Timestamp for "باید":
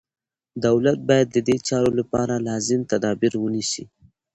1.09-1.27